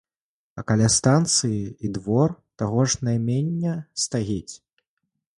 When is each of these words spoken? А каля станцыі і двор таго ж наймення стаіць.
А 0.59 0.61
каля 0.69 0.87
станцыі 0.93 1.59
і 1.87 1.91
двор 1.97 2.33
таго 2.61 2.81
ж 2.93 3.09
наймення 3.09 3.75
стаіць. 4.05 4.55